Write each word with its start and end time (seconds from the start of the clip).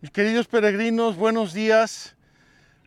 Mis 0.00 0.12
queridos 0.12 0.46
peregrinos, 0.46 1.16
buenos 1.16 1.52
días. 1.52 2.14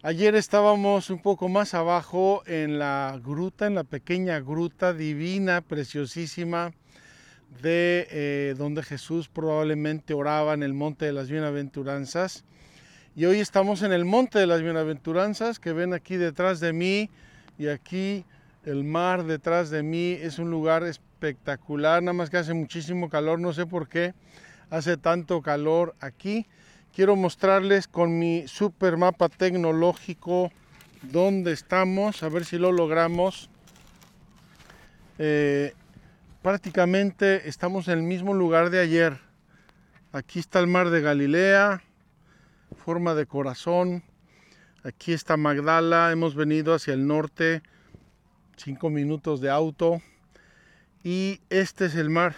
Ayer 0.01 0.33
estábamos 0.33 1.09
un 1.09 1.21
poco 1.21 1.49
más 1.49 1.73
abajo 1.73 2.41
en 2.45 2.79
la 2.79 3.19
gruta, 3.21 3.67
en 3.67 3.75
la 3.75 3.83
pequeña 3.83 4.39
gruta 4.39 4.93
divina, 4.93 5.59
preciosísima, 5.59 6.71
de 7.61 8.07
eh, 8.11 8.55
donde 8.57 8.81
Jesús 8.81 9.27
probablemente 9.27 10.13
oraba 10.13 10.53
en 10.53 10.63
el 10.63 10.73
Monte 10.73 11.03
de 11.03 11.11
las 11.11 11.29
Bienaventuranzas. 11.29 12.45
Y 13.13 13.25
hoy 13.25 13.41
estamos 13.41 13.83
en 13.83 13.91
el 13.91 14.05
Monte 14.05 14.39
de 14.39 14.47
las 14.47 14.61
Bienaventuranzas, 14.61 15.59
que 15.59 15.73
ven 15.73 15.93
aquí 15.93 16.15
detrás 16.15 16.61
de 16.61 16.71
mí, 16.71 17.09
y 17.57 17.67
aquí 17.67 18.23
el 18.63 18.85
mar 18.85 19.25
detrás 19.25 19.69
de 19.69 19.83
mí. 19.83 20.13
Es 20.13 20.39
un 20.39 20.49
lugar 20.49 20.85
espectacular, 20.85 22.01
nada 22.01 22.13
más 22.13 22.29
que 22.29 22.37
hace 22.37 22.53
muchísimo 22.53 23.09
calor, 23.09 23.37
no 23.37 23.51
sé 23.51 23.65
por 23.65 23.89
qué 23.89 24.13
hace 24.69 24.95
tanto 24.95 25.41
calor 25.41 25.93
aquí 25.99 26.47
quiero 26.93 27.15
mostrarles 27.15 27.87
con 27.87 28.19
mi 28.19 28.47
super 28.47 28.97
mapa 28.97 29.29
tecnológico 29.29 30.51
dónde 31.01 31.51
estamos, 31.51 32.23
a 32.23 32.29
ver 32.29 32.45
si 32.45 32.57
lo 32.57 32.71
logramos. 32.71 33.49
Eh, 35.17 35.73
prácticamente 36.41 37.47
estamos 37.47 37.87
en 37.87 37.99
el 37.99 38.03
mismo 38.03 38.33
lugar 38.33 38.69
de 38.69 38.79
ayer. 38.79 39.19
Aquí 40.11 40.39
está 40.39 40.59
el 40.59 40.67
mar 40.67 40.89
de 40.89 41.01
Galilea, 41.01 41.81
forma 42.75 43.15
de 43.15 43.25
corazón. 43.25 44.03
Aquí 44.83 45.13
está 45.13 45.37
Magdala, 45.37 46.11
hemos 46.11 46.35
venido 46.35 46.73
hacia 46.73 46.93
el 46.93 47.05
norte, 47.07 47.61
cinco 48.57 48.89
minutos 48.89 49.39
de 49.39 49.49
auto. 49.49 50.01
Y 51.03 51.41
este 51.49 51.85
es 51.85 51.95
el 51.95 52.09
mar, 52.09 52.35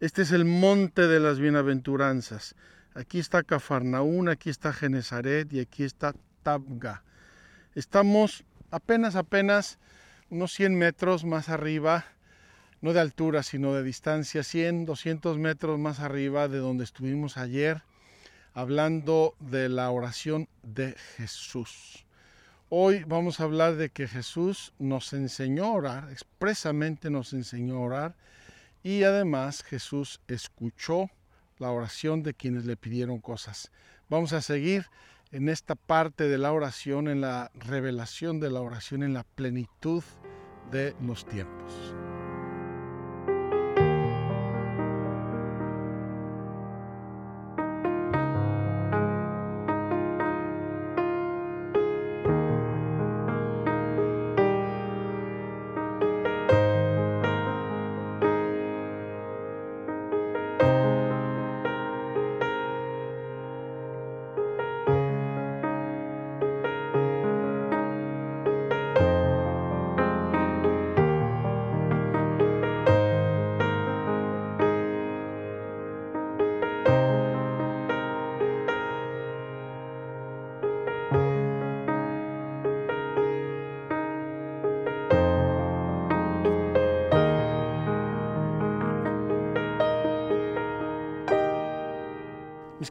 este 0.00 0.22
es 0.22 0.32
el 0.32 0.44
monte 0.44 1.06
de 1.06 1.20
las 1.20 1.38
bienaventuranzas. 1.38 2.56
Aquí 2.94 3.18
está 3.18 3.42
Cafarnaún, 3.42 4.28
aquí 4.28 4.50
está 4.50 4.72
Genezaret 4.72 5.50
y 5.50 5.60
aquí 5.60 5.82
está 5.82 6.14
Tabga. 6.42 7.02
Estamos 7.74 8.44
apenas, 8.70 9.16
apenas 9.16 9.78
unos 10.28 10.52
100 10.52 10.74
metros 10.76 11.24
más 11.24 11.48
arriba, 11.48 12.04
no 12.82 12.92
de 12.92 13.00
altura, 13.00 13.42
sino 13.42 13.72
de 13.72 13.82
distancia, 13.82 14.42
100, 14.42 14.84
200 14.84 15.38
metros 15.38 15.78
más 15.78 16.00
arriba 16.00 16.48
de 16.48 16.58
donde 16.58 16.84
estuvimos 16.84 17.38
ayer, 17.38 17.82
hablando 18.52 19.36
de 19.40 19.70
la 19.70 19.90
oración 19.90 20.48
de 20.62 20.94
Jesús. 21.16 22.04
Hoy 22.68 23.04
vamos 23.04 23.40
a 23.40 23.44
hablar 23.44 23.76
de 23.76 23.88
que 23.88 24.06
Jesús 24.06 24.74
nos 24.78 25.14
enseñó 25.14 25.64
a 25.64 25.72
orar, 25.72 26.10
expresamente 26.10 27.08
nos 27.08 27.32
enseñó 27.32 27.76
a 27.76 27.80
orar, 27.80 28.16
y 28.82 29.04
además 29.04 29.62
Jesús 29.62 30.20
escuchó 30.28 31.08
la 31.62 31.70
oración 31.70 32.22
de 32.22 32.34
quienes 32.34 32.66
le 32.66 32.76
pidieron 32.76 33.20
cosas. 33.20 33.70
Vamos 34.10 34.32
a 34.32 34.42
seguir 34.42 34.86
en 35.30 35.48
esta 35.48 35.76
parte 35.76 36.28
de 36.28 36.36
la 36.36 36.52
oración, 36.52 37.08
en 37.08 37.20
la 37.22 37.50
revelación 37.54 38.40
de 38.40 38.50
la 38.50 38.60
oración, 38.60 39.02
en 39.02 39.14
la 39.14 39.24
plenitud 39.24 40.02
de 40.70 40.94
los 41.00 41.24
tiempos. 41.24 41.94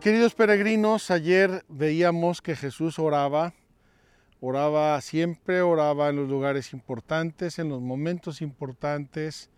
Queridos 0.02 0.34
peregrinos, 0.34 1.12
ayer 1.12 1.64
veíamos 1.70 2.42
que 2.42 2.56
Jesús 2.56 2.98
oraba, 2.98 3.54
oraba 4.40 5.00
siempre, 5.00 5.62
oraba 5.62 6.10
en 6.10 6.16
los 6.16 6.28
lugares 6.28 6.74
importantes, 6.74 7.60
en 7.60 7.70
los 7.70 7.82
momentos 7.82 8.42
importantes. 8.42 9.52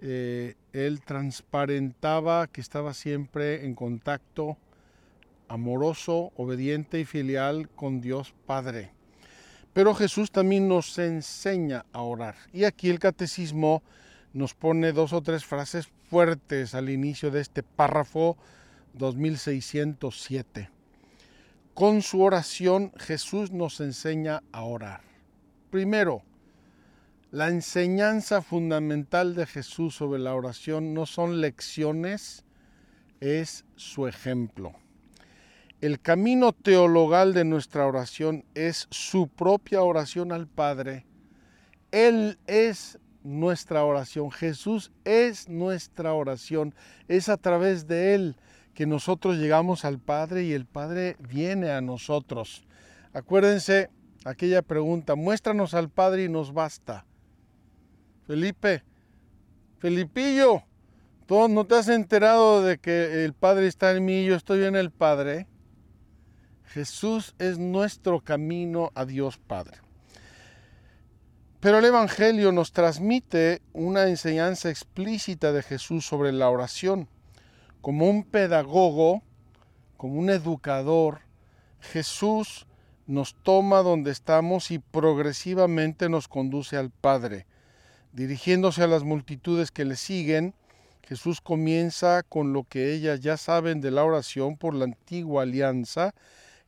Eh, 0.00 0.54
él 0.72 1.02
transparentaba 1.02 2.46
que 2.46 2.62
estaba 2.62 2.94
siempre 2.94 3.66
en 3.66 3.74
contacto 3.74 4.56
amoroso, 5.46 6.32
obediente 6.36 6.98
y 6.98 7.04
filial 7.04 7.68
con 7.68 8.00
Dios 8.00 8.34
Padre. 8.46 8.92
Pero 9.74 9.94
Jesús 9.94 10.30
también 10.30 10.68
nos 10.68 10.98
enseña 10.98 11.84
a 11.92 12.00
orar. 12.00 12.36
Y 12.54 12.64
aquí 12.64 12.88
el 12.88 12.98
catecismo 12.98 13.82
nos 14.32 14.54
pone 14.54 14.92
dos 14.92 15.12
o 15.12 15.20
tres 15.20 15.44
frases 15.44 15.86
fuertes 16.08 16.74
al 16.74 16.88
inicio 16.88 17.30
de 17.30 17.42
este 17.42 17.62
párrafo 17.62 18.38
2607. 18.98 20.70
Con 21.74 22.02
su 22.02 22.22
oración 22.22 22.92
Jesús 22.96 23.50
nos 23.52 23.80
enseña 23.80 24.42
a 24.52 24.62
orar. 24.62 25.02
Primero, 25.70 26.22
la 27.30 27.48
enseñanza 27.48 28.40
fundamental 28.40 29.34
de 29.34 29.46
Jesús 29.46 29.94
sobre 29.94 30.20
la 30.20 30.34
oración 30.34 30.94
no 30.94 31.04
son 31.04 31.40
lecciones, 31.40 32.44
es 33.20 33.64
su 33.76 34.06
ejemplo. 34.06 34.72
El 35.80 36.00
camino 36.00 36.52
teologal 36.52 37.34
de 37.34 37.44
nuestra 37.44 37.86
oración 37.86 38.44
es 38.54 38.86
su 38.90 39.28
propia 39.28 39.82
oración 39.82 40.32
al 40.32 40.46
Padre. 40.46 41.04
Él 41.90 42.38
es 42.46 42.98
nuestra 43.22 43.84
oración. 43.84 44.30
Jesús 44.30 44.92
es 45.04 45.48
nuestra 45.48 46.14
oración. 46.14 46.74
Es 47.08 47.28
a 47.28 47.36
través 47.36 47.86
de 47.86 48.14
Él 48.14 48.36
que 48.76 48.86
nosotros 48.86 49.38
llegamos 49.38 49.86
al 49.86 49.98
Padre 49.98 50.44
y 50.44 50.52
el 50.52 50.66
Padre 50.66 51.16
viene 51.18 51.70
a 51.70 51.80
nosotros. 51.80 52.62
Acuérdense 53.14 53.88
aquella 54.26 54.60
pregunta, 54.60 55.14
muéstranos 55.14 55.72
al 55.72 55.88
Padre 55.88 56.24
y 56.24 56.28
nos 56.28 56.52
basta. 56.52 57.06
Felipe, 58.26 58.84
Felipillo, 59.78 60.62
¿tú 61.24 61.48
no 61.48 61.64
te 61.64 61.76
has 61.76 61.88
enterado 61.88 62.62
de 62.62 62.76
que 62.76 63.24
el 63.24 63.32
Padre 63.32 63.66
está 63.66 63.92
en 63.92 64.04
mí 64.04 64.20
y 64.20 64.26
yo 64.26 64.34
estoy 64.34 64.64
en 64.64 64.76
el 64.76 64.90
Padre? 64.90 65.46
Jesús 66.64 67.34
es 67.38 67.58
nuestro 67.58 68.20
camino 68.20 68.92
a 68.94 69.06
Dios 69.06 69.38
Padre. 69.38 69.78
Pero 71.60 71.78
el 71.78 71.84
Evangelio 71.86 72.52
nos 72.52 72.72
transmite 72.72 73.62
una 73.72 74.06
enseñanza 74.06 74.68
explícita 74.68 75.52
de 75.52 75.62
Jesús 75.62 76.04
sobre 76.04 76.30
la 76.32 76.50
oración 76.50 77.08
como 77.86 78.10
un 78.10 78.24
pedagogo, 78.24 79.22
como 79.96 80.18
un 80.18 80.28
educador, 80.28 81.20
Jesús 81.78 82.66
nos 83.06 83.36
toma 83.44 83.78
donde 83.82 84.10
estamos 84.10 84.72
y 84.72 84.80
progresivamente 84.80 86.08
nos 86.08 86.26
conduce 86.26 86.76
al 86.76 86.90
Padre. 86.90 87.46
Dirigiéndose 88.12 88.82
a 88.82 88.88
las 88.88 89.04
multitudes 89.04 89.70
que 89.70 89.84
le 89.84 89.94
siguen, 89.94 90.52
Jesús 91.06 91.40
comienza 91.40 92.24
con 92.24 92.52
lo 92.52 92.64
que 92.64 92.92
ellas 92.92 93.20
ya 93.20 93.36
saben 93.36 93.80
de 93.80 93.92
la 93.92 94.02
oración 94.02 94.56
por 94.56 94.74
la 94.74 94.86
antigua 94.86 95.44
alianza, 95.44 96.12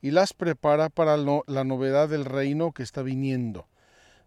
y 0.01 0.13
las 0.13 0.33
prepara 0.33 0.89
para 0.89 1.17
la 1.17 1.65
novedad 1.65 2.09
del 2.09 2.27
reino 2.27 2.71
que 2.71 2.85
está 2.85 3.03
viniendo. 3.03 3.67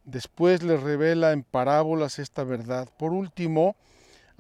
Después 0.04 0.62
les 0.62 0.84
revela 0.84 1.32
en 1.32 1.44
parábolas 1.44 2.20
esta 2.20 2.44
verdad. 2.44 2.90
Por 2.98 3.14
último, 3.14 3.78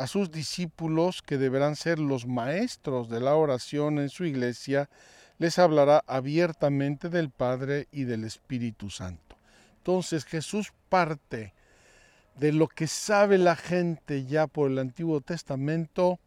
a 0.01 0.07
sus 0.07 0.31
discípulos, 0.31 1.21
que 1.21 1.37
deberán 1.37 1.75
ser 1.75 1.99
los 1.99 2.25
maestros 2.25 3.07
de 3.07 3.19
la 3.19 3.35
oración 3.35 3.99
en 3.99 4.09
su 4.09 4.25
iglesia, 4.25 4.89
les 5.37 5.59
hablará 5.59 6.03
abiertamente 6.07 7.07
del 7.07 7.29
Padre 7.29 7.87
y 7.91 8.05
del 8.05 8.23
Espíritu 8.23 8.89
Santo. 8.89 9.37
Entonces 9.77 10.25
Jesús 10.25 10.73
parte 10.89 11.53
de 12.35 12.51
lo 12.51 12.67
que 12.67 12.87
sabe 12.87 13.37
la 13.37 13.55
gente 13.55 14.25
ya 14.25 14.47
por 14.47 14.71
el 14.71 14.79
Antiguo 14.79 15.21
Testamento, 15.21 16.19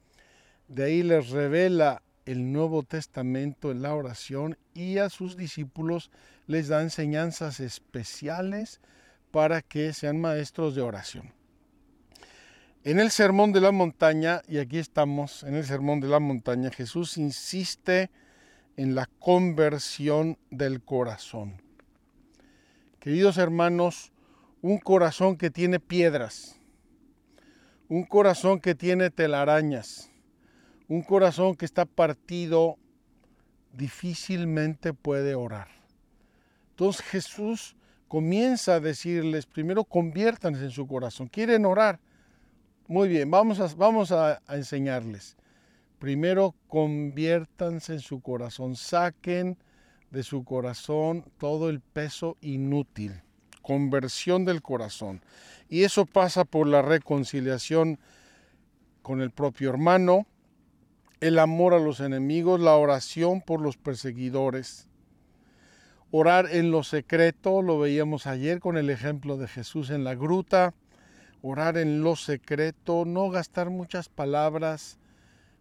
de 0.68 0.84
ahí 0.84 1.02
les 1.02 1.30
revela 1.30 2.00
el 2.26 2.52
Nuevo 2.52 2.84
Testamento 2.84 3.72
en 3.72 3.82
la 3.82 3.96
oración 3.96 4.56
y 4.72 4.98
a 4.98 5.10
sus 5.10 5.36
discípulos 5.36 6.12
les 6.46 6.68
da 6.68 6.80
enseñanzas 6.80 7.58
especiales 7.58 8.80
para 9.32 9.62
que 9.62 9.92
sean 9.92 10.20
maestros 10.20 10.76
de 10.76 10.82
oración. 10.82 11.43
En 12.86 13.00
el 13.00 13.10
Sermón 13.10 13.52
de 13.52 13.62
la 13.62 13.72
Montaña, 13.72 14.42
y 14.46 14.58
aquí 14.58 14.76
estamos 14.76 15.42
en 15.42 15.54
el 15.54 15.64
Sermón 15.64 16.00
de 16.00 16.08
la 16.08 16.20
Montaña, 16.20 16.70
Jesús 16.70 17.16
insiste 17.16 18.10
en 18.76 18.94
la 18.94 19.08
conversión 19.18 20.36
del 20.50 20.82
corazón. 20.82 21.62
Queridos 23.00 23.38
hermanos, 23.38 24.12
un 24.60 24.76
corazón 24.76 25.38
que 25.38 25.48
tiene 25.48 25.80
piedras, 25.80 26.60
un 27.88 28.04
corazón 28.04 28.60
que 28.60 28.74
tiene 28.74 29.08
telarañas, 29.08 30.10
un 30.86 31.00
corazón 31.00 31.54
que 31.54 31.64
está 31.64 31.86
partido, 31.86 32.76
difícilmente 33.72 34.92
puede 34.92 35.34
orar. 35.34 35.68
Entonces 36.72 37.00
Jesús 37.06 37.76
comienza 38.08 38.74
a 38.74 38.80
decirles, 38.80 39.46
primero 39.46 39.84
conviértanse 39.84 40.64
en 40.64 40.70
su 40.70 40.86
corazón. 40.86 41.28
¿Quieren 41.28 41.64
orar? 41.64 41.98
Muy 42.86 43.08
bien, 43.08 43.30
vamos 43.30 44.12
a, 44.12 44.42
enseñarles. 44.48 45.36
Primero 45.98 46.54
conviértanse 46.68 47.94
en 47.94 48.00
su 48.00 48.20
corazón, 48.20 48.76
saquen 48.76 49.56
de 50.10 50.22
su 50.22 50.44
corazón 50.44 51.24
todo 51.38 51.70
el 51.70 51.80
peso 51.80 52.36
inútil 52.40 53.22
conversión 53.64 54.44
del 54.44 54.60
corazón. 54.62 55.22
Y 55.68 55.84
eso 55.84 56.04
pasa 56.04 56.44
por 56.44 56.68
la 56.68 56.82
reconciliación 56.82 57.98
con 59.02 59.22
el 59.22 59.30
propio 59.30 59.70
hermano, 59.70 60.26
el 61.20 61.38
amor 61.38 61.72
a 61.72 61.78
los 61.78 62.00
enemigos, 62.00 62.60
la 62.60 62.76
oración 62.76 63.40
por 63.40 63.62
los 63.62 63.78
perseguidores. 63.78 64.86
Orar 66.10 66.48
en 66.52 66.70
lo 66.70 66.84
secreto, 66.84 67.62
lo 67.62 67.78
veíamos 67.78 68.26
ayer 68.26 68.60
con 68.60 68.76
el 68.76 68.90
ejemplo 68.90 69.38
de 69.38 69.48
Jesús 69.48 69.88
en 69.88 70.04
la 70.04 70.14
gruta. 70.14 70.74
Orar 71.46 71.76
en 71.76 72.02
lo 72.02 72.16
secreto, 72.16 73.04
no 73.04 73.28
gastar 73.28 73.68
muchas 73.68 74.08
palabras. 74.08 74.98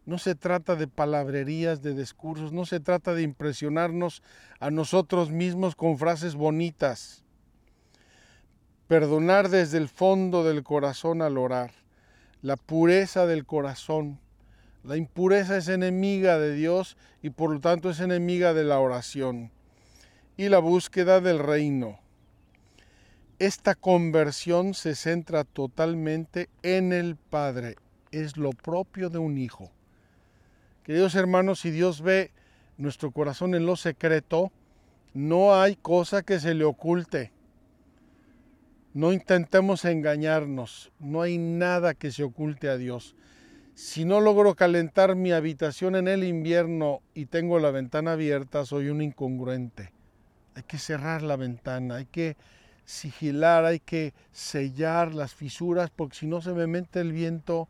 No 0.06 0.18
se 0.18 0.33
trata 0.33 0.75
de 0.75 0.88
palabrerías, 0.88 1.81
de 1.81 1.94
discursos, 1.94 2.53
no 2.53 2.65
se 2.65 2.80
trata 2.80 3.13
de 3.13 3.21
impresionarnos 3.21 4.24
a 4.59 4.71
nosotros 4.71 5.30
mismos 5.30 5.75
con 5.75 5.97
frases 5.97 6.35
bonitas 6.35 7.24
perdonar 8.94 9.50
desde 9.50 9.80
el 9.80 9.89
fondo 9.89 10.44
del 10.44 10.62
corazón 10.62 11.24
al 11.24 11.39
orar, 11.39 11.71
la 12.44 12.57
pureza 12.57 13.25
del 13.25 13.44
corazón. 13.44 14.19
La 14.83 14.97
impureza 14.97 15.57
es 15.57 15.68
enemiga 15.68 16.38
de 16.38 16.53
Dios 16.53 16.95
y 17.24 17.31
por 17.31 17.51
lo 17.51 17.59
tanto 17.59 17.89
es 17.89 18.00
enemiga 18.01 18.53
de 18.53 18.65
la 18.65 18.80
oración 18.80 19.51
y 20.38 20.50
la 20.50 20.59
búsqueda 20.59 21.21
del 21.21 21.39
reino. 21.39 22.02
Esta 23.44 23.75
conversión 23.75 24.74
se 24.74 24.95
centra 24.95 25.44
totalmente 25.44 26.48
en 26.62 26.94
el 26.94 27.18
Padre, 27.18 27.75
es 28.10 28.38
lo 28.38 28.51
propio 28.51 29.10
de 29.10 29.18
un 29.18 29.38
hijo. 29.38 29.69
Queridos 30.86 31.13
hermanos, 31.16 31.60
si 31.60 31.69
Dios 31.69 32.01
ve 32.01 32.31
nuestro 32.78 33.12
corazón 33.12 33.54
en 33.54 33.66
lo 33.66 33.75
secreto, 33.75 34.54
no 35.13 35.56
hay 35.56 35.75
cosa 35.75 36.22
que 36.22 36.40
se 36.40 36.54
le 36.54 36.63
oculte. 36.63 37.34
No 38.94 39.12
intentemos 39.12 39.84
engañarnos, 39.84 40.94
no 41.01 41.22
hay 41.22 41.38
nada 41.38 41.95
que 41.95 42.13
se 42.13 42.24
oculte 42.24 42.69
a 42.69 42.78
Dios. 42.78 43.13
Si 43.75 44.06
no 44.06 44.22
logro 44.22 44.56
calentar 44.56 45.18
mi 45.18 45.34
habitación 45.34 45.98
en 45.98 46.07
el 46.07 46.24
invierno 46.24 47.01
y 47.13 47.25
tengo 47.25 47.60
la 47.60 47.72
ventana 47.72 48.13
abierta, 48.13 48.66
soy 48.66 48.88
un 48.88 49.01
incongruente. 49.01 49.92
Hay 50.56 50.63
que 50.63 50.78
cerrar 50.78 51.22
la 51.22 51.36
ventana, 51.36 51.95
hay 51.95 52.06
que 52.06 52.38
sigilar, 52.85 53.65
hay 53.65 53.80
que 53.80 54.13
sellar 54.31 55.13
las 55.13 55.33
fisuras, 55.33 55.89
porque 55.89 56.18
si 56.18 56.27
no 56.27 56.41
se 56.41 56.53
me 56.53 56.68
mete 56.68 57.00
el 57.00 57.12
viento 57.12 57.68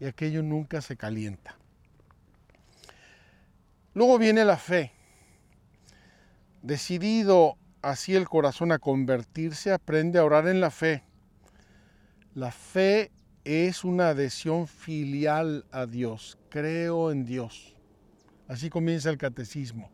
y 0.00 0.06
aquello 0.06 0.42
nunca 0.42 0.80
se 0.80 0.96
calienta. 0.96 1.56
Luego 3.94 4.18
viene 4.18 4.44
la 4.44 4.56
fe. 4.56 4.92
Decidido 6.62 7.56
así 7.80 8.14
el 8.14 8.28
corazón 8.28 8.72
a 8.72 8.78
convertirse, 8.78 9.72
aprende 9.72 10.18
a 10.18 10.24
orar 10.24 10.48
en 10.48 10.60
la 10.60 10.70
fe. 10.70 11.02
La 12.34 12.50
fe 12.50 13.10
es 13.44 13.84
una 13.84 14.08
adhesión 14.08 14.66
filial 14.66 15.64
a 15.70 15.86
Dios. 15.86 16.36
Creo 16.50 17.10
en 17.12 17.24
Dios. 17.24 17.74
Así 18.48 18.68
comienza 18.68 19.08
el 19.08 19.18
catecismo. 19.18 19.90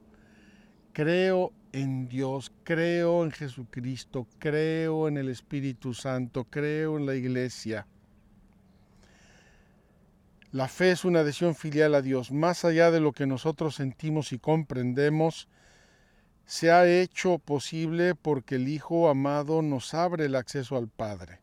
Creo 0.93 1.53
en 1.73 2.09
Dios, 2.09 2.53
creo 2.65 3.25
en 3.25 3.31
Jesucristo, 3.31 4.27
creo 4.39 5.09
en 5.09 5.17
el 5.17 5.29
Espíritu 5.29 5.95
Santo, 5.95 6.45
creo 6.45 6.99
en 6.99 7.07
la 7.07 7.15
iglesia. 7.15 7.87
La 10.53 10.69
fe 10.69 10.91
es 10.91 11.07
una 11.07 11.21
adhesión 11.21 11.55
filial 11.55 11.95
a 11.95 12.03
Dios, 12.03 12.31
más 12.31 12.67
allá 12.67 12.91
de 12.91 13.01
lo 13.01 13.13
que 13.13 13.27
nosotros 13.27 13.77
sentimos 13.77 14.33
y 14.33 14.39
comprendemos, 14.39 15.49
se 16.45 16.71
ha 16.71 16.87
hecho 16.87 17.39
posible 17.39 18.15
porque 18.15 18.57
el 18.57 18.69
Hijo 18.69 19.09
amado 19.09 19.63
nos 19.63 19.95
abre 19.95 20.27
el 20.27 20.35
acceso 20.35 20.77
al 20.77 20.89
Padre. 20.89 21.41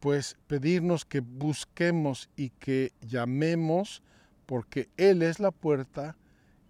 Pues 0.00 0.36
pedirnos 0.46 1.06
que 1.06 1.20
busquemos 1.20 2.28
y 2.36 2.50
que 2.50 2.92
llamemos 3.00 4.02
porque 4.44 4.90
Él 4.98 5.22
es 5.22 5.40
la 5.40 5.50
puerta 5.50 6.16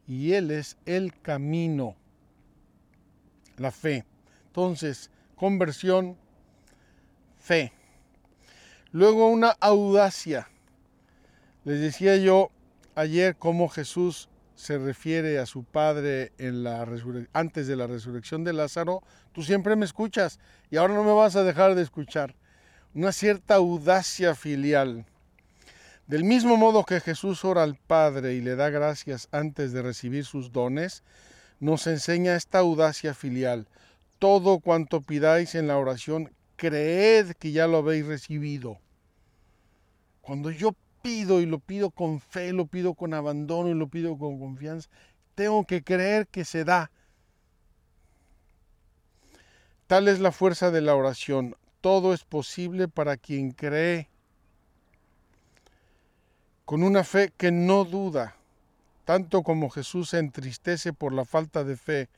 y 0.06 0.34
Él 0.34 0.52
es 0.52 0.78
el 0.86 1.20
camino, 1.20 1.96
la 3.60 3.70
fe. 3.70 4.04
Entonces, 4.46 5.10
conversión, 5.36 6.16
fe. 7.38 7.72
Luego 8.92 9.28
una 9.28 9.50
audacia. 9.60 10.48
Les 11.64 11.80
decía 11.80 12.16
yo 12.16 12.50
ayer 12.94 13.36
cómo 13.36 13.68
Jesús 13.68 14.28
se 14.58 14.76
refiere 14.76 15.38
a 15.38 15.46
su 15.46 15.62
padre 15.62 16.32
en 16.36 16.64
la 16.64 16.84
antes 17.32 17.68
de 17.68 17.76
la 17.76 17.86
resurrección 17.86 18.42
de 18.42 18.52
Lázaro, 18.52 19.04
tú 19.32 19.44
siempre 19.44 19.76
me 19.76 19.84
escuchas 19.84 20.40
y 20.68 20.76
ahora 20.76 20.94
no 20.94 21.04
me 21.04 21.12
vas 21.12 21.36
a 21.36 21.44
dejar 21.44 21.76
de 21.76 21.82
escuchar. 21.82 22.34
Una 22.92 23.12
cierta 23.12 23.54
audacia 23.54 24.34
filial. 24.34 25.06
Del 26.08 26.24
mismo 26.24 26.56
modo 26.56 26.84
que 26.84 27.00
Jesús 27.00 27.44
ora 27.44 27.62
al 27.62 27.76
Padre 27.76 28.34
y 28.34 28.40
le 28.40 28.56
da 28.56 28.70
gracias 28.70 29.28
antes 29.30 29.72
de 29.72 29.82
recibir 29.82 30.24
sus 30.24 30.50
dones, 30.50 31.04
nos 31.60 31.86
enseña 31.86 32.36
esta 32.36 32.58
audacia 32.58 33.14
filial. 33.14 33.66
Todo 34.18 34.60
cuanto 34.60 35.00
pidáis 35.00 35.54
en 35.54 35.68
la 35.68 35.78
oración, 35.78 36.32
creed 36.56 37.32
que 37.32 37.52
ya 37.52 37.66
lo 37.66 37.78
habéis 37.78 38.06
recibido. 38.06 38.78
Cuando 40.20 40.50
yo 40.50 40.74
pido 41.02 41.40
y 41.40 41.46
lo 41.46 41.58
pido 41.58 41.90
con 41.90 42.20
fe, 42.20 42.52
lo 42.52 42.66
pido 42.66 42.94
con 42.94 43.14
abandono 43.14 43.70
y 43.70 43.74
lo 43.74 43.88
pido 43.88 44.18
con 44.18 44.38
confianza, 44.38 44.88
tengo 45.34 45.64
que 45.64 45.82
creer 45.82 46.26
que 46.26 46.44
se 46.44 46.64
da. 46.64 46.90
Tal 49.86 50.08
es 50.08 50.20
la 50.20 50.32
fuerza 50.32 50.70
de 50.70 50.82
la 50.82 50.94
oración. 50.94 51.56
Todo 51.80 52.12
es 52.12 52.24
posible 52.24 52.88
para 52.88 53.16
quien 53.16 53.52
cree. 53.52 54.10
Con 56.64 56.82
una 56.82 57.04
fe 57.04 57.32
que 57.36 57.50
no 57.50 57.84
duda, 57.84 58.36
tanto 59.08 59.42
como 59.42 59.70
Jesús 59.70 60.10
se 60.10 60.18
entristece 60.18 60.92
por 60.92 61.14
la 61.14 61.24
falta 61.24 61.64
de 61.64 61.78
fe 61.78 62.10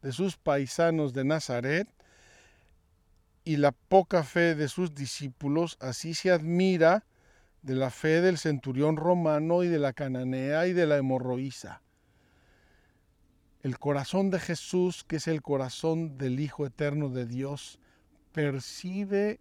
de 0.00 0.12
sus 0.12 0.36
paisanos 0.36 1.12
de 1.12 1.24
Nazaret 1.24 1.88
y 3.42 3.56
la 3.56 3.72
poca 3.72 4.22
fe 4.22 4.54
de 4.54 4.68
sus 4.68 4.94
discípulos, 4.94 5.76
así 5.80 6.14
se 6.14 6.30
admira 6.30 7.04
de 7.62 7.74
la 7.74 7.90
fe 7.90 8.20
del 8.20 8.38
centurión 8.38 8.96
romano 8.96 9.64
y 9.64 9.66
de 9.66 9.80
la 9.80 9.92
cananea 9.92 10.68
y 10.68 10.72
de 10.72 10.86
la 10.86 10.98
hemorroísa. 10.98 11.82
El 13.64 13.80
corazón 13.80 14.30
de 14.30 14.38
Jesús, 14.38 15.02
que 15.02 15.16
es 15.16 15.26
el 15.26 15.42
corazón 15.42 16.16
del 16.16 16.38
Hijo 16.38 16.64
Eterno 16.64 17.08
de 17.08 17.26
Dios, 17.26 17.80
percibe 18.30 19.40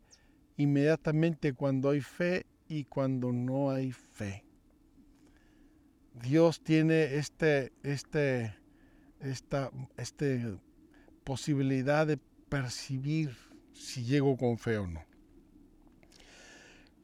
inmediatamente 0.57 1.53
cuando 1.53 1.91
hay 1.91 2.01
fe 2.01 2.47
y 2.67 2.85
cuando 2.85 3.31
no 3.31 3.69
hay 3.69 3.91
fe. 3.91 4.43
Dios 6.21 6.61
tiene 6.61 7.15
este, 7.15 7.73
este, 7.83 8.55
esta 9.19 9.71
este 9.97 10.57
posibilidad 11.23 12.07
de 12.07 12.17
percibir 12.49 13.35
si 13.73 14.03
llego 14.03 14.37
con 14.37 14.57
fe 14.57 14.77
o 14.77 14.87
no. 14.87 15.03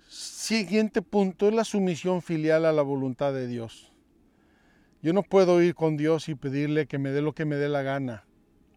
Siguiente 0.08 1.02
punto 1.02 1.48
es 1.48 1.54
la 1.54 1.64
sumisión 1.64 2.22
filial 2.22 2.66
a 2.66 2.72
la 2.72 2.82
voluntad 2.82 3.34
de 3.34 3.48
Dios. 3.48 3.92
Yo 5.02 5.14
no 5.14 5.24
puedo 5.24 5.62
ir 5.62 5.74
con 5.74 5.98
Dios 5.98 6.30
y 6.30 6.36
pedirle 6.36 6.86
que 6.86 7.00
me 7.00 7.10
dé 7.10 7.22
lo 7.22 7.34
que 7.34 7.46
me 7.46 7.56
dé 7.56 7.70
la 7.70 7.82
gana, 7.82 8.26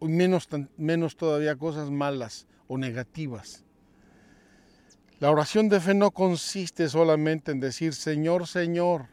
menos, 0.01 0.49
menos 0.77 1.17
todavía 1.17 1.57
cosas 1.57 1.91
malas 1.91 2.47
o 2.67 2.79
negativas. 2.79 3.65
La 5.21 5.31
oración 5.31 5.69
de 5.69 5.81
fe 5.81 5.95
no 5.95 6.11
consiste 6.11 6.89
solamente 6.89 7.53
en 7.53 7.61
decir 7.61 7.95
Señor, 7.95 8.47
Señor, 8.47 9.09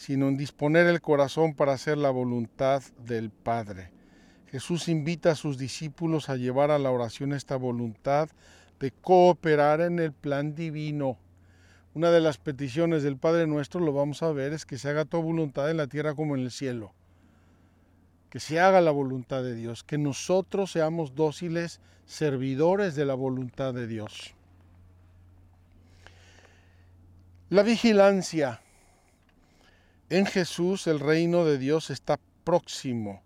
sino 0.00 0.28
en 0.28 0.38
disponer 0.38 0.86
el 0.86 1.02
corazón 1.02 1.52
para 1.52 1.74
hacer 1.74 1.98
la 1.98 2.08
voluntad 2.08 2.82
del 3.04 3.28
Padre. 3.28 3.90
Jesús 4.46 4.88
invita 4.88 5.32
a 5.32 5.34
sus 5.34 5.58
discípulos 5.58 6.30
a 6.30 6.36
llevar 6.36 6.70
a 6.70 6.78
la 6.78 6.90
oración 6.90 7.34
esta 7.34 7.56
voluntad 7.56 8.30
de 8.78 8.92
cooperar 8.92 9.82
en 9.82 9.98
el 9.98 10.14
plan 10.14 10.54
divino. 10.54 11.18
Una 11.92 12.10
de 12.10 12.20
las 12.20 12.38
peticiones 12.38 13.02
del 13.02 13.18
Padre 13.18 13.46
nuestro, 13.46 13.78
lo 13.78 13.92
vamos 13.92 14.22
a 14.22 14.32
ver, 14.32 14.54
es 14.54 14.64
que 14.64 14.78
se 14.78 14.88
haga 14.88 15.04
tu 15.04 15.20
voluntad 15.20 15.70
en 15.70 15.76
la 15.76 15.86
tierra 15.86 16.14
como 16.14 16.34
en 16.34 16.44
el 16.44 16.50
cielo. 16.50 16.94
Que 18.30 18.40
se 18.40 18.58
haga 18.58 18.80
la 18.80 18.92
voluntad 18.92 19.42
de 19.42 19.54
Dios, 19.54 19.84
que 19.84 19.98
nosotros 19.98 20.72
seamos 20.72 21.14
dóciles 21.14 21.78
servidores 22.06 22.94
de 22.94 23.04
la 23.04 23.14
voluntad 23.14 23.74
de 23.74 23.86
Dios. 23.86 24.34
La 27.50 27.62
vigilancia. 27.62 28.62
En 30.10 30.26
Jesús 30.26 30.88
el 30.88 30.98
reino 30.98 31.44
de 31.44 31.56
Dios 31.56 31.88
está 31.88 32.18
próximo. 32.42 33.22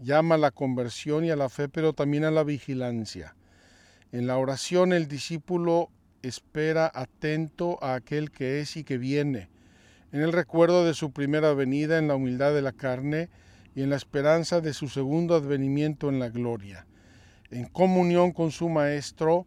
Llama 0.00 0.34
a 0.34 0.38
la 0.38 0.50
conversión 0.50 1.24
y 1.24 1.30
a 1.30 1.36
la 1.36 1.48
fe, 1.48 1.70
pero 1.70 1.94
también 1.94 2.24
a 2.24 2.30
la 2.30 2.44
vigilancia. 2.44 3.34
En 4.12 4.26
la 4.26 4.36
oración 4.36 4.92
el 4.92 5.08
discípulo 5.08 5.88
espera 6.20 6.92
atento 6.94 7.82
a 7.82 7.94
aquel 7.94 8.30
que 8.30 8.60
es 8.60 8.76
y 8.76 8.84
que 8.84 8.98
viene. 8.98 9.48
En 10.12 10.20
el 10.20 10.34
recuerdo 10.34 10.84
de 10.84 10.92
su 10.92 11.10
primera 11.10 11.54
venida 11.54 11.96
en 11.96 12.06
la 12.06 12.16
humildad 12.16 12.52
de 12.52 12.60
la 12.60 12.72
carne 12.72 13.30
y 13.74 13.80
en 13.80 13.88
la 13.88 13.96
esperanza 13.96 14.60
de 14.60 14.74
su 14.74 14.88
segundo 14.88 15.36
advenimiento 15.36 16.10
en 16.10 16.18
la 16.18 16.28
gloria. 16.28 16.86
En 17.50 17.64
comunión 17.64 18.32
con 18.32 18.50
su 18.50 18.68
Maestro, 18.68 19.46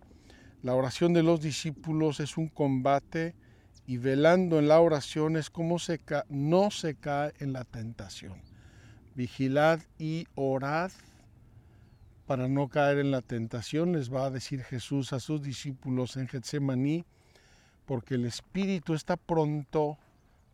la 0.63 0.73
oración 0.73 1.13
de 1.13 1.21
los 1.21 1.39
discípulos 1.39 2.19
es 2.19 2.35
un 2.35 2.47
combate 2.47 3.35
y 3.89 3.97
velando 3.97 4.59
en 4.59 4.67
la 4.67 4.79
oración 4.81 5.35
es 5.35 5.49
como 5.49 5.79
se 5.79 5.99
no 6.29 6.69
se 6.69 6.93
cae 6.93 7.33
en 7.39 7.53
la 7.53 7.63
tentación. 7.63 8.39
Vigilad 9.15 9.79
y 9.97 10.27
orad 10.35 10.91
para 12.27 12.47
no 12.47 12.67
caer 12.67 12.99
en 12.99 13.09
la 13.09 13.23
tentación, 13.23 13.93
les 13.93 14.13
va 14.13 14.25
a 14.25 14.29
decir 14.29 14.61
Jesús 14.61 15.11
a 15.11 15.19
sus 15.19 15.41
discípulos 15.41 16.17
en 16.17 16.27
Getsemaní, 16.27 17.03
porque 17.87 18.13
el 18.13 18.25
espíritu 18.25 18.93
está 18.93 19.17
pronto, 19.17 19.97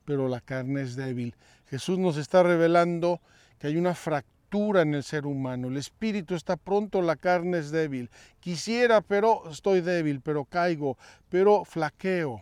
pero 0.05 0.29
la 0.29 0.39
carne 0.39 0.83
es 0.83 0.95
débil. 0.95 1.35
Jesús 1.65 1.99
nos 1.99 2.15
está 2.15 2.41
revelando 2.41 3.19
que 3.59 3.67
hay 3.67 3.75
una 3.75 3.95
fractura 3.95 4.83
en 4.83 4.93
el 4.93 5.03
ser 5.03 5.25
humano. 5.25 5.67
El 5.67 5.75
espíritu 5.75 6.35
está 6.35 6.55
pronto, 6.55 7.01
la 7.01 7.17
carne 7.17 7.57
es 7.57 7.69
débil. 7.69 8.09
Quisiera, 8.39 9.01
pero 9.01 9.49
estoy 9.51 9.81
débil, 9.81 10.21
pero 10.21 10.45
caigo, 10.45 10.97
pero 11.27 11.65
flaqueo. 11.65 12.41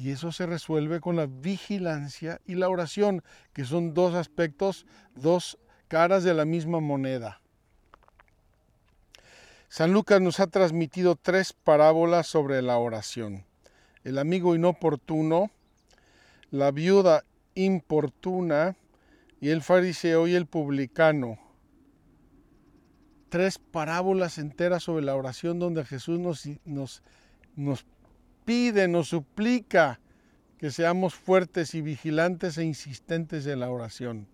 Y 0.00 0.12
eso 0.12 0.32
se 0.32 0.46
resuelve 0.46 0.98
con 0.98 1.16
la 1.16 1.26
vigilancia 1.26 2.40
y 2.46 2.54
la 2.54 2.70
oración, 2.70 3.22
que 3.52 3.66
son 3.66 3.92
dos 3.92 4.14
aspectos, 4.14 4.86
dos 5.14 5.58
caras 5.88 6.24
de 6.24 6.32
la 6.32 6.46
misma 6.46 6.80
moneda. 6.80 7.42
San 9.68 9.92
Lucas 9.92 10.22
nos 10.22 10.40
ha 10.40 10.46
transmitido 10.46 11.16
tres 11.16 11.52
parábolas 11.52 12.26
sobre 12.26 12.62
la 12.62 12.78
oración. 12.78 13.44
El 14.02 14.16
amigo 14.16 14.54
inoportuno, 14.54 15.50
la 16.50 16.70
viuda 16.70 17.24
importuna 17.54 18.76
y 19.38 19.50
el 19.50 19.60
fariseo 19.60 20.26
y 20.26 20.34
el 20.34 20.46
publicano. 20.46 21.38
Tres 23.28 23.58
parábolas 23.58 24.38
enteras 24.38 24.84
sobre 24.84 25.04
la 25.04 25.14
oración 25.14 25.58
donde 25.58 25.84
Jesús 25.84 26.18
nos, 26.18 26.48
nos, 26.64 27.02
nos 27.54 27.84
pide, 28.44 28.88
nos 28.88 29.08
suplica 29.08 30.00
que 30.58 30.70
seamos 30.70 31.14
fuertes 31.14 31.74
y 31.74 31.80
vigilantes 31.80 32.58
e 32.58 32.64
insistentes 32.64 33.46
en 33.46 33.60
la 33.60 33.70
oración, 33.70 34.26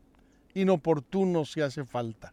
inoportunos 0.55 1.53
si 1.53 1.61
hace 1.61 1.85
falta. 1.85 2.33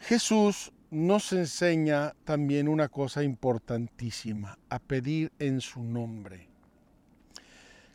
Jesús 0.00 0.72
nos 0.90 1.32
enseña 1.32 2.14
también 2.24 2.68
una 2.68 2.88
cosa 2.88 3.22
importantísima, 3.22 4.58
a 4.68 4.78
pedir 4.78 5.32
en 5.38 5.60
su 5.60 5.82
nombre. 5.82 6.48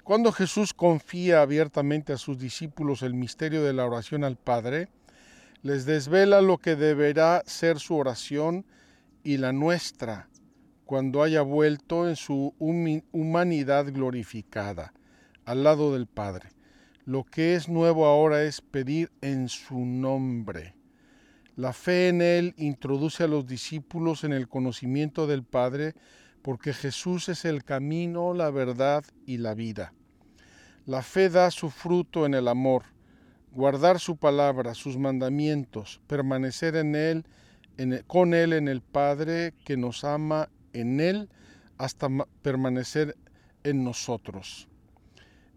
Cuando 0.03 0.31
Jesús 0.31 0.73
confía 0.73 1.41
abiertamente 1.41 2.13
a 2.13 2.17
sus 2.17 2.39
discípulos 2.39 3.01
el 3.01 3.13
misterio 3.13 3.63
de 3.63 3.73
la 3.73 3.85
oración 3.85 4.23
al 4.23 4.37
Padre, 4.37 4.89
les 5.61 5.85
desvela 5.85 6.41
lo 6.41 6.57
que 6.57 6.75
deberá 6.75 7.43
ser 7.45 7.79
su 7.79 7.95
oración 7.95 8.65
y 9.23 9.37
la 9.37 9.51
nuestra 9.51 10.29
cuando 10.85 11.21
haya 11.21 11.41
vuelto 11.41 12.07
en 12.07 12.15
su 12.15 12.55
humanidad 12.59 13.91
glorificada 13.91 14.93
al 15.45 15.63
lado 15.63 15.93
del 15.93 16.07
Padre. 16.07 16.49
Lo 17.05 17.23
que 17.23 17.55
es 17.55 17.69
nuevo 17.69 18.05
ahora 18.05 18.43
es 18.43 18.61
pedir 18.61 19.11
en 19.21 19.49
su 19.49 19.79
nombre. 19.79 20.75
La 21.55 21.73
fe 21.73 22.09
en 22.09 22.21
Él 22.21 22.53
introduce 22.57 23.23
a 23.23 23.27
los 23.27 23.47
discípulos 23.47 24.23
en 24.23 24.33
el 24.33 24.47
conocimiento 24.47 25.27
del 25.27 25.43
Padre 25.43 25.95
porque 26.41 26.71
Jesús 26.71 27.29
es 27.29 27.45
el 27.45 27.63
camino, 27.63 28.33
la 28.33 28.51
verdad 28.51 29.03
y 29.25 29.37
la 29.37 29.53
vida. 29.53 29.93
La 30.85 31.01
fe 31.01 31.29
da 31.29 31.51
su 31.51 31.69
fruto 31.69 32.25
en 32.25 32.33
el 32.33 32.47
amor 32.47 32.83
guardar 33.57 33.99
su 33.99 34.17
palabra, 34.17 34.75
sus 34.75 34.99
mandamientos, 34.99 35.99
permanecer 36.05 36.75
en 36.75 36.93
Él, 36.93 37.25
con 38.05 38.35
Él 38.35 38.53
en 38.53 38.67
el 38.67 38.81
Padre 38.81 39.55
que 39.65 39.77
nos 39.77 40.03
ama 40.03 40.49
en 40.73 40.99
Él 40.99 41.27
hasta 41.79 42.07
permanecer 42.43 43.17
en 43.63 43.83
nosotros. 43.83 44.67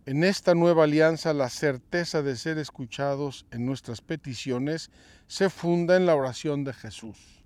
En 0.06 0.24
esta 0.24 0.54
nueva 0.54 0.84
alianza 0.84 1.34
la 1.34 1.50
certeza 1.50 2.22
de 2.22 2.36
ser 2.36 2.56
escuchados 2.56 3.44
en 3.50 3.66
nuestras 3.66 4.00
peticiones 4.00 4.90
se 5.26 5.50
funda 5.50 5.98
en 5.98 6.06
la 6.06 6.14
oración 6.14 6.64
de 6.64 6.72
Jesús. 6.72 7.44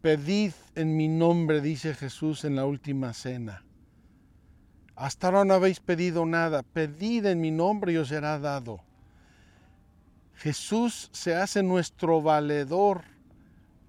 Pedid 0.00 0.52
en 0.76 0.96
mi 0.96 1.08
nombre, 1.08 1.60
dice 1.60 1.92
Jesús 1.92 2.42
en 2.46 2.56
la 2.56 2.64
última 2.64 3.12
cena. 3.12 3.66
Hasta 4.96 5.26
ahora 5.26 5.44
no 5.44 5.52
habéis 5.52 5.80
pedido 5.80 6.24
nada. 6.24 6.62
Pedid 6.62 7.26
en 7.26 7.42
mi 7.42 7.50
nombre 7.50 7.92
y 7.92 7.98
os 7.98 8.08
será 8.08 8.38
dado. 8.38 8.80
Jesús 10.44 11.08
se 11.10 11.34
hace 11.34 11.62
nuestro 11.62 12.20
valedor 12.20 13.04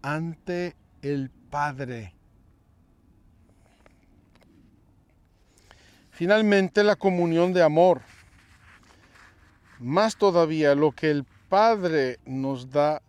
ante 0.01 0.73
el 1.01 1.29
Padre. 1.49 2.13
Finalmente, 6.11 6.85
la 6.85 6.95
comunión 6.95 7.51
de 7.51 7.61
amor. 7.61 8.03
Más 9.79 10.15
todavía, 10.15 10.75
lo 10.75 10.93
que 10.93 11.11
el 11.11 11.25
Padre 11.49 12.19
nos 12.25 12.71
da 12.71 13.01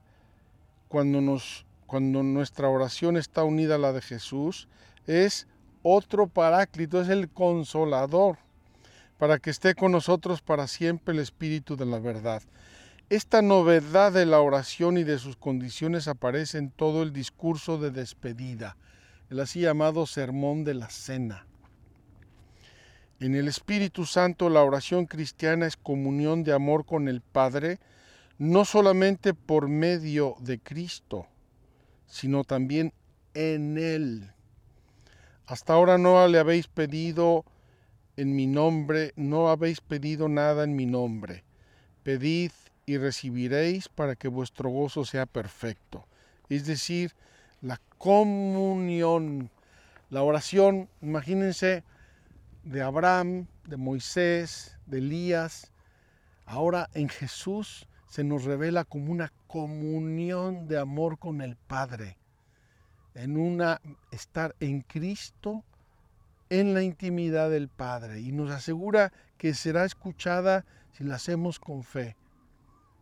cuando, 0.88 1.20
nos, 1.20 1.66
cuando 1.86 2.24
nuestra 2.24 2.68
oración 2.68 3.16
está 3.16 3.44
unida 3.44 3.76
a 3.76 3.78
la 3.78 3.92
de 3.92 4.02
Jesús 4.02 4.66
es 5.06 5.46
otro 5.84 6.26
paráclito, 6.26 7.00
es 7.00 7.08
el 7.10 7.28
consolador, 7.28 8.38
para 9.18 9.38
que 9.38 9.50
esté 9.50 9.76
con 9.76 9.92
nosotros 9.92 10.42
para 10.42 10.66
siempre 10.66 11.14
el 11.14 11.20
Espíritu 11.20 11.76
de 11.76 11.86
la 11.86 12.00
verdad. 12.00 12.42
Esta 13.08 13.40
novedad 13.40 14.10
de 14.10 14.26
la 14.26 14.40
oración 14.40 14.98
y 14.98 15.04
de 15.04 15.20
sus 15.20 15.36
condiciones 15.36 16.08
aparece 16.08 16.58
en 16.58 16.72
todo 16.72 17.04
el 17.04 17.12
discurso 17.12 17.78
de 17.78 17.92
despedida, 17.92 18.76
el 19.30 19.38
así 19.38 19.60
llamado 19.60 20.06
Sermón 20.06 20.64
de 20.64 20.74
la 20.74 20.90
Cena. 20.90 21.46
En 23.20 23.36
el 23.36 23.46
Espíritu 23.46 24.06
Santo 24.06 24.50
la 24.50 24.64
oración 24.64 25.06
cristiana 25.06 25.66
es 25.66 25.76
comunión 25.76 26.42
de 26.42 26.52
amor 26.52 26.84
con 26.84 27.06
el 27.06 27.20
Padre, 27.20 27.78
no 28.38 28.64
solamente 28.64 29.34
por 29.34 29.68
medio 29.68 30.34
de 30.40 30.58
Cristo, 30.58 31.28
sino 32.08 32.42
también 32.42 32.92
en 33.34 33.78
Él. 33.78 34.32
Hasta 35.46 35.74
ahora 35.74 35.96
no 35.96 36.26
le 36.26 36.40
habéis 36.40 36.66
pedido 36.66 37.44
en 38.16 38.34
mi 38.34 38.48
nombre, 38.48 39.12
no 39.14 39.48
habéis 39.48 39.80
pedido 39.80 40.28
nada 40.28 40.64
en 40.64 40.74
mi 40.74 40.86
nombre. 40.86 41.44
Pedid 42.02 42.50
y 42.86 42.98
recibiréis 42.98 43.88
para 43.88 44.14
que 44.14 44.28
vuestro 44.28 44.70
gozo 44.70 45.04
sea 45.04 45.26
perfecto. 45.26 46.06
Es 46.48 46.66
decir, 46.66 47.12
la 47.60 47.80
comunión, 47.98 49.50
la 50.08 50.22
oración, 50.22 50.88
imagínense 51.02 51.82
de 52.62 52.82
Abraham, 52.82 53.48
de 53.64 53.76
Moisés, 53.76 54.78
de 54.86 54.98
Elías, 54.98 55.72
ahora 56.44 56.88
en 56.94 57.08
Jesús 57.08 57.88
se 58.06 58.22
nos 58.22 58.44
revela 58.44 58.84
como 58.84 59.10
una 59.10 59.32
comunión 59.48 60.68
de 60.68 60.78
amor 60.78 61.18
con 61.18 61.40
el 61.40 61.56
Padre, 61.56 62.18
en 63.14 63.36
una 63.36 63.80
estar 64.12 64.54
en 64.60 64.82
Cristo 64.82 65.64
en 66.50 66.72
la 66.72 66.82
intimidad 66.82 67.50
del 67.50 67.68
Padre. 67.68 68.20
Y 68.20 68.30
nos 68.30 68.52
asegura 68.52 69.12
que 69.38 69.54
será 69.54 69.84
escuchada 69.84 70.64
si 70.92 71.02
la 71.02 71.16
hacemos 71.16 71.58
con 71.58 71.82
fe, 71.82 72.16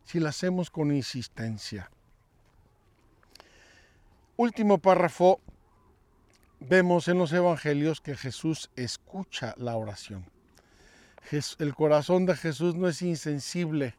si 0.05 0.19
la 0.19 0.29
hacemos 0.29 0.69
con 0.69 0.93
insistencia. 0.93 1.89
Último 4.37 4.77
párrafo, 4.77 5.39
vemos 6.59 7.07
en 7.07 7.17
los 7.17 7.33
evangelios 7.33 8.01
que 8.01 8.15
Jesús 8.15 8.69
escucha 8.75 9.53
la 9.57 9.75
oración. 9.75 10.25
El 11.57 11.73
corazón 11.73 12.25
de 12.25 12.35
Jesús 12.35 12.75
no 12.75 12.87
es 12.87 13.01
insensible 13.01 13.95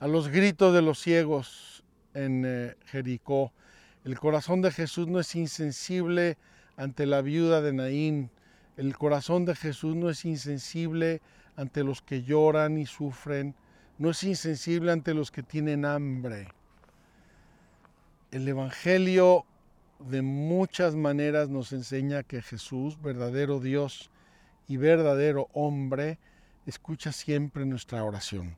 a 0.00 0.06
los 0.06 0.28
gritos 0.28 0.74
de 0.74 0.82
los 0.82 1.00
ciegos 1.00 1.82
en 2.14 2.44
eh, 2.46 2.76
Jericó. 2.86 3.52
El 4.04 4.18
corazón 4.18 4.60
de 4.62 4.70
Jesús 4.70 5.08
no 5.08 5.18
es 5.18 5.34
insensible 5.34 6.36
ante 6.76 7.06
la 7.06 7.22
viuda 7.22 7.62
de 7.62 7.72
Naín. 7.72 8.30
El 8.76 8.96
corazón 8.96 9.44
de 9.44 9.56
Jesús 9.56 9.96
no 9.96 10.10
es 10.10 10.24
insensible 10.24 11.22
ante 11.56 11.84
los 11.84 12.02
que 12.02 12.22
lloran 12.22 12.78
y 12.78 12.86
sufren. 12.86 13.54
No 13.98 14.10
es 14.10 14.22
insensible 14.22 14.92
ante 14.92 15.12
los 15.12 15.32
que 15.32 15.42
tienen 15.42 15.84
hambre. 15.84 16.48
El 18.30 18.46
Evangelio 18.46 19.44
de 19.98 20.22
muchas 20.22 20.94
maneras 20.94 21.48
nos 21.48 21.72
enseña 21.72 22.22
que 22.22 22.40
Jesús, 22.40 23.00
verdadero 23.02 23.58
Dios 23.58 24.10
y 24.68 24.76
verdadero 24.76 25.48
hombre, 25.52 26.20
escucha 26.66 27.10
siempre 27.10 27.66
nuestra 27.66 28.04
oración. 28.04 28.56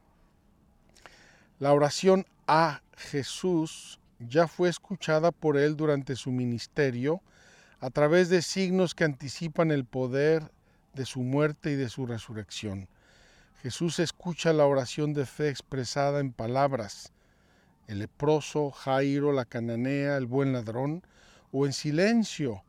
La 1.58 1.72
oración 1.72 2.26
a 2.46 2.82
Jesús 2.96 3.98
ya 4.18 4.46
fue 4.46 4.68
escuchada 4.68 5.30
por 5.30 5.56
él 5.56 5.76
durante 5.76 6.16
su 6.16 6.32
ministerio 6.32 7.22
a 7.80 7.88
través 7.88 8.28
de 8.28 8.42
signos 8.42 8.94
que 8.94 9.04
anticipan 9.04 9.70
el 9.70 9.86
poder 9.86 10.50
de 10.92 11.06
su 11.06 11.20
muerte 11.20 11.70
y 11.70 11.76
de 11.76 11.88
su 11.88 12.04
resurrección. 12.04 12.88
Jesús 13.62 13.98
escucha 13.98 14.54
la 14.54 14.64
oración 14.64 15.12
de 15.12 15.26
fe 15.26 15.50
expresada 15.50 16.20
en 16.20 16.32
palabras. 16.32 17.12
El 17.88 17.98
leproso, 17.98 18.70
Jairo, 18.70 19.32
la 19.32 19.44
cananea, 19.44 20.16
el 20.16 20.24
buen 20.24 20.54
ladrón, 20.54 21.02
o 21.52 21.66
en 21.66 21.74
silencio 21.74 22.64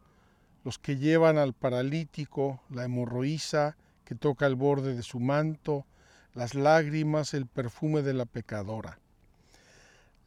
los 0.66 0.78
que 0.78 0.98
llevan 0.98 1.38
al 1.38 1.54
paralítico, 1.54 2.62
la 2.70 2.84
hemorroísa 2.84 3.78
que 4.04 4.16
toca 4.16 4.46
el 4.46 4.56
borde 4.56 4.94
de 4.94 5.02
su 5.02 5.22
manto, 5.22 5.86
las 6.34 6.56
lágrimas, 6.56 7.34
el 7.34 7.46
perfume 7.46 8.02
de 8.02 8.14
la 8.14 8.26
pecadora. 8.26 9.00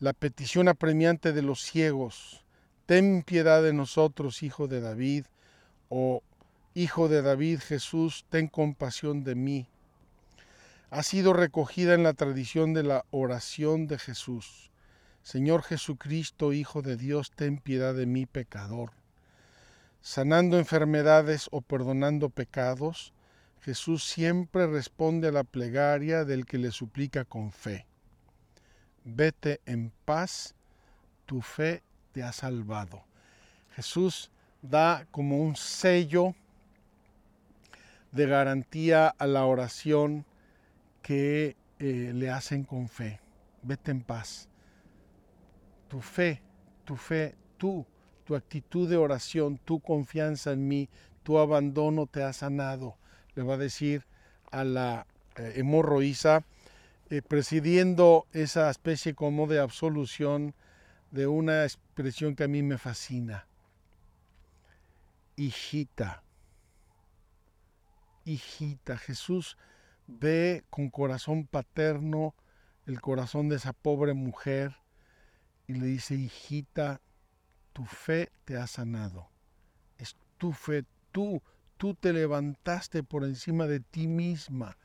La 0.01 0.15
petición 0.15 0.69
apremiante 0.69 1.35
de 1.35 1.43
los 1.43 1.61
ciegos, 1.61 2.43
ten 2.87 3.23
piedad 3.23 3.63
de 3.63 3.75
nosotros, 3.75 4.43
hijo 4.43 4.67
de 4.67 4.81
David, 4.81 5.27
o 5.91 6.23
Hijo 6.77 7.09
de 7.09 7.23
David 7.23 7.61
Jesús, 7.61 8.25
ten 8.31 8.49
compasión 8.49 9.23
de 9.23 9.37
mí, 9.37 9.69
ha 10.95 11.03
sido 11.03 11.33
recogida 11.33 11.95
en 11.95 12.05
la 12.05 12.13
tradición 12.13 12.73
de 12.73 12.85
la 12.85 13.05
oración 13.11 13.89
de 13.89 13.99
Jesús. 13.99 14.71
Señor 15.25 15.65
Jesucristo, 15.65 16.53
Hijo 16.53 16.83
de 16.83 16.97
Dios, 16.97 17.33
ten 17.33 17.59
piedad 17.59 17.95
de 17.95 18.07
mí, 18.07 18.27
pecador. 18.27 18.93
Sanando 20.03 20.57
enfermedades 20.57 21.49
o 21.51 21.63
perdonando 21.63 22.31
pecados, 22.31 23.13
Jesús 23.63 24.05
siempre 24.05 24.69
responde 24.69 25.27
a 25.27 25.33
la 25.33 25.43
plegaria 25.43 26.25
del 26.25 26.47
que 26.47 26.59
le 26.59 26.71
suplica 26.71 27.25
con 27.25 27.51
fe. 27.51 27.89
Vete 29.03 29.61
en 29.67 29.91
paz, 30.05 30.55
tu 31.27 31.43
fe 31.43 31.83
te 32.13 32.23
ha 32.23 32.31
salvado. 32.31 33.03
Jesús 33.75 34.31
da 34.63 35.09
como 35.11 35.43
un 35.43 35.57
sello 35.57 36.37
de 38.13 38.27
garantía 38.27 39.09
a 39.09 39.27
la 39.27 39.45
oración 39.45 40.25
que 41.05 41.57
eh, 41.79 42.11
le 42.13 42.31
hacen 42.31 42.65
con 42.65 42.89
fe. 42.89 43.21
Vete 43.63 43.93
en 43.93 44.03
paz 44.03 44.49
tu 45.95 46.01
fe, 46.01 46.43
tu 46.85 46.97
fe, 46.97 47.37
tú, 47.57 47.87
tu 48.25 48.35
actitud 48.35 48.89
de 48.89 48.97
oración, 48.97 49.59
tu 49.59 49.79
confianza 49.79 50.51
en 50.51 50.67
mí, 50.67 50.89
tu 51.23 51.39
abandono 51.39 52.09
te 52.09 52.25
ha 52.25 52.33
sanado, 52.33 52.97
le 53.37 53.45
va 53.45 53.55
a 53.55 53.59
decir 53.59 54.05
a 54.51 54.65
la 54.65 55.07
eh, 55.37 55.53
hemorroísa, 55.55 56.43
eh, 57.11 57.23
presidiendo 57.23 58.27
esa 58.33 58.69
especie 58.71 59.15
como 59.15 59.47
de 59.47 59.61
absolución 59.61 60.57
de 61.13 61.29
una 61.29 61.63
expresión 61.63 62.35
que 62.35 62.43
a 62.43 62.49
mí 62.49 62.61
me 62.65 62.77
fascina. 62.77 63.47
Hijita, 65.37 66.25
hijita, 68.25 68.99
Jesús 68.99 69.57
ve 70.07 70.65
con 70.71 70.91
corazón 70.91 71.47
paterno 71.47 72.35
el 72.87 73.01
corazón 73.01 73.49
de 73.49 73.57
esa 73.57 73.73
pobre 73.73 74.15
mujer 74.15 74.77
y 75.67 75.75
le 75.75 75.87
dice, 75.87 76.15
hijita, 76.15 77.01
tu 77.73 77.85
fe 77.87 78.31
te 78.45 78.57
ha 78.57 78.67
sanado. 78.67 79.29
Es 79.99 80.17
tu 80.37 80.53
fe, 80.53 80.85
tú, 81.11 81.43
tú 81.77 81.95
te 81.95 82.13
levantaste 82.13 83.03
por 83.03 83.25
encima 83.25 83.67
de 83.67 83.81
ti 83.81 84.07
misma 84.07 84.77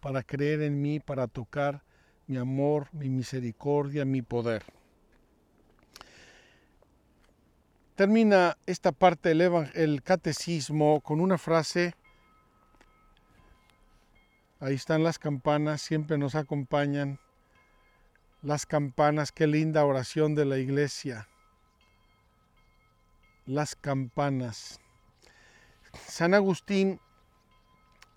para 0.00 0.22
creer 0.22 0.62
en 0.62 0.80
mí, 0.82 1.00
para 1.00 1.28
tocar 1.28 1.84
mi 2.26 2.36
amor, 2.36 2.88
mi 2.92 3.08
misericordia, 3.08 4.04
mi 4.04 4.22
poder. 4.22 4.64
Termina 7.94 8.56
esta 8.66 8.92
parte 8.92 9.30
del 9.30 9.70
el 9.74 10.02
catecismo 10.02 11.00
con 11.00 11.20
una 11.20 11.36
frase, 11.36 11.94
ahí 14.60 14.74
están 14.74 15.02
las 15.02 15.18
campanas, 15.18 15.82
siempre 15.82 16.18
nos 16.18 16.34
acompañan, 16.34 17.18
las 18.42 18.66
campanas, 18.66 19.32
qué 19.32 19.46
linda 19.46 19.84
oración 19.84 20.34
de 20.34 20.44
la 20.44 20.58
iglesia. 20.58 21.28
Las 23.46 23.74
campanas. 23.74 24.80
San 26.06 26.34
Agustín 26.34 27.00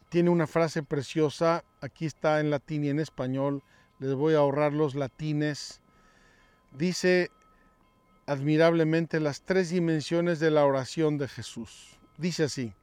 tiene 0.10 0.30
una 0.30 0.45
frase 0.45 0.84
preciosa, 0.84 1.63
aquí 1.80 2.06
está 2.06 2.39
en 2.39 2.51
latín 2.51 2.84
y 2.84 2.89
en 2.89 2.99
español, 2.99 3.63
les 3.99 4.13
voy 4.13 4.34
a 4.34 4.39
ahorrar 4.39 4.73
los 4.73 4.93
latines. 4.93 5.82
Dice 6.71 7.32
admirablemente 8.25 9.19
las 9.19 9.41
tres 9.41 9.69
dimensiones 9.69 10.39
de 10.39 10.51
la 10.51 10.65
oración 10.65 11.17
de 11.17 11.27
Jesús. 11.27 11.97
Dice 12.17 12.43
así, 12.43 12.73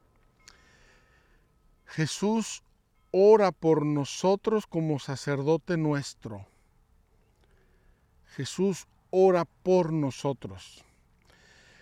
Jesús 1.86 2.64
ora 3.10 3.52
por 3.52 3.84
nosotros 3.84 4.66
como 4.66 4.98
sacerdote 4.98 5.76
nuestro 5.76 6.46
Jesús 8.38 8.86
ora 9.10 9.44
por 9.44 9.92
nosotros. 9.92 10.84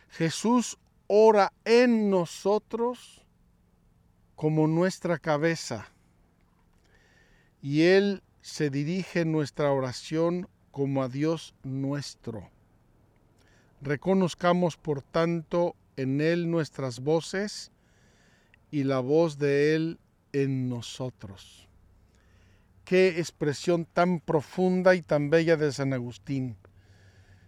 Jesús 0.09 0.79
ora 1.07 1.53
en 1.67 2.09
nosotros 2.09 3.27
como 4.35 4.67
nuestra 4.67 5.19
cabeza. 5.19 5.93
Y 7.61 7.83
Él 7.83 8.23
se 8.41 8.71
dirige 8.71 9.27
nuestra 9.27 9.71
oración 9.71 10.49
como 10.71 11.03
a 11.03 11.09
Dios 11.09 11.55
nuestro. 11.63 12.49
Reconozcamos, 13.83 14.79
por 14.79 15.03
tanto, 15.03 15.77
en 15.99 16.23
Él 16.23 16.51
nuestras 16.51 17.01
voces 17.01 17.71
y 18.71 18.85
la 18.85 19.01
voz 19.01 19.37
de 19.39 19.75
Él 19.75 19.99
en 20.43 20.69
nosotros. 20.69 21.67
Qué 22.85 23.19
expresión 23.19 23.87
tan 23.87 24.21
profunda 24.21 24.95
y 24.95 25.03
tan 25.03 25.31
bella 25.31 25.57
de 25.57 25.73
San 25.73 25.93
Agustín. 25.93 26.57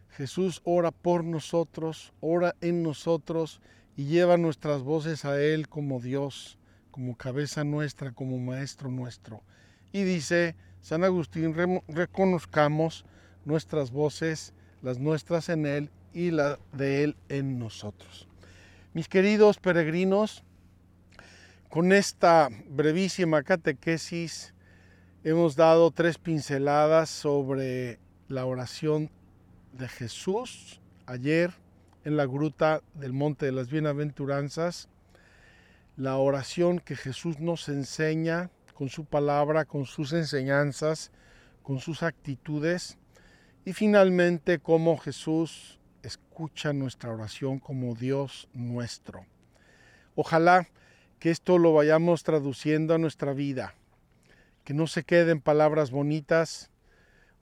Jesús 0.09 0.63
ora 0.65 0.91
por 0.91 1.23
nosotros, 1.23 2.13
ora 2.21 2.57
en 2.61 2.83
nosotros 2.83 3.61
y 3.95 4.07
lleva 4.07 4.37
nuestras 4.37 4.83
voces 4.83 5.25
a 5.27 5.41
Él 5.41 5.69
como 5.69 6.01
Dios, 6.01 6.59
como 6.91 7.15
cabeza 7.15 7.63
nuestra, 7.63 8.13
como 8.13 8.39
Maestro 8.39 8.91
nuestro. 8.91 9.43
Y 9.93 10.05
dice 10.05 10.57
San 10.81 11.05
Agustín, 11.05 11.55
reconozcamos 11.89 13.05
nuestras 13.45 13.91
voces, 13.91 14.55
las 14.81 14.99
nuestras 14.99 15.51
en 15.51 15.67
Él 15.67 15.91
y 16.15 16.31
la 16.31 16.59
de 16.73 17.05
Él 17.05 17.17
en 17.29 17.59
nosotros. 17.59 18.27
Mis 18.95 19.09
queridos 19.09 19.59
peregrinos, 19.59 20.43
con 21.69 21.93
esta 21.93 22.49
brevísima 22.69 23.43
catequesis, 23.43 24.55
Hemos 25.25 25.57
dado 25.57 25.91
tres 25.91 26.17
pinceladas 26.17 27.11
sobre 27.11 27.99
la 28.29 28.47
oración 28.47 29.11
de 29.73 29.89
Jesús 29.89 30.81
ayer 31.07 31.53
en 32.05 32.17
la 32.17 32.25
gruta 32.25 32.83
del 32.95 33.13
Monte 33.13 33.45
de 33.45 33.53
las 33.53 33.69
Bienaventuranzas. 33.69 34.89
la 35.97 36.17
oración 36.17 36.79
que 36.79 36.95
Jesús 36.95 37.41
nos 37.41 37.69
enseña 37.69 38.51
con 38.75 38.89
su 38.89 39.05
palabra, 39.05 39.65
con 39.65 39.85
sus 39.87 40.13
enseñanzas, 40.13 41.11
con 41.65 41.81
sus 41.81 42.05
actitudes 42.05 42.97
y 43.65 43.73
finalmente 43.73 44.61
cómo 44.61 44.97
Jesús 44.99 45.81
escucha 46.05 46.73
nuestra 46.73 47.13
oración 47.13 47.59
como 47.59 47.97
Dios 47.97 48.49
nuestro. 48.55 49.27
Ojalá 50.15 50.69
que 51.19 51.31
esto 51.31 51.59
lo 51.59 51.73
vayamos 51.73 52.23
traduciendo 52.23 52.95
a 52.95 52.99
nuestra 52.99 53.33
vida, 53.33 53.75
que 54.65 54.75
no 54.75 54.87
se 54.87 55.05
queden 55.05 55.41
palabras 55.41 55.91
bonitas, 55.91 56.71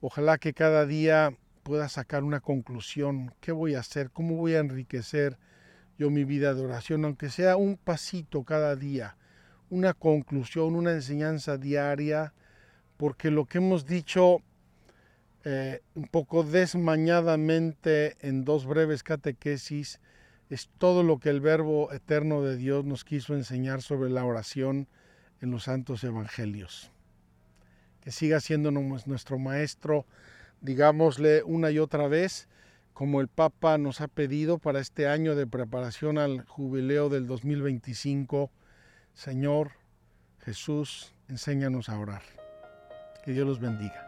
ojalá 0.01 0.37
que 0.37 0.53
cada 0.53 0.85
día 0.85 1.33
pueda 1.63 1.89
sacar 1.89 2.23
una 2.23 2.39
conclusión, 2.39 3.33
¿qué 3.39 3.51
voy 3.51 3.75
a 3.75 3.79
hacer? 3.79 4.09
¿Cómo 4.11 4.35
voy 4.35 4.55
a 4.55 4.59
enriquecer 4.59 5.37
yo 5.97 6.09
mi 6.09 6.23
vida 6.23 6.53
de 6.53 6.61
oración? 6.61 7.05
Aunque 7.05 7.29
sea 7.29 7.57
un 7.57 7.77
pasito 7.77 8.43
cada 8.43 8.75
día, 8.75 9.17
una 9.69 9.93
conclusión, 9.93 10.75
una 10.75 10.93
enseñanza 10.93 11.57
diaria, 11.57 12.33
porque 12.95 13.31
lo 13.31 13.45
que 13.45 13.59
hemos 13.59 13.85
dicho 13.85 14.41
eh, 15.43 15.81
un 15.93 16.07
poco 16.07 16.43
desmañadamente 16.43 18.17
en 18.21 18.43
dos 18.43 18.65
breves 18.65 19.03
catequesis 19.03 19.99
es 20.49 20.69
todo 20.77 21.03
lo 21.03 21.19
que 21.19 21.29
el 21.29 21.41
Verbo 21.41 21.91
eterno 21.91 22.41
de 22.41 22.55
Dios 22.55 22.85
nos 22.85 23.03
quiso 23.03 23.35
enseñar 23.35 23.81
sobre 23.81 24.09
la 24.09 24.23
oración 24.23 24.87
en 25.41 25.51
los 25.51 25.63
santos 25.63 26.03
evangelios. 26.03 26.91
Que 28.01 28.11
siga 28.11 28.39
siendo 28.39 28.71
nuestro 28.71 29.37
maestro, 29.37 30.05
digámosle 30.61 31.43
una 31.43 31.71
y 31.71 31.79
otra 31.79 32.07
vez, 32.07 32.47
como 32.93 33.21
el 33.21 33.27
Papa 33.27 33.77
nos 33.77 34.01
ha 34.01 34.07
pedido 34.07 34.57
para 34.57 34.79
este 34.79 35.07
año 35.07 35.35
de 35.35 35.45
preparación 35.45 36.17
al 36.17 36.45
jubileo 36.45 37.09
del 37.09 37.27
2025, 37.27 38.49
Señor 39.13 39.71
Jesús, 40.39 41.13
enséñanos 41.27 41.89
a 41.89 41.99
orar. 41.99 42.23
Que 43.23 43.33
Dios 43.33 43.45
los 43.45 43.59
bendiga. 43.59 44.06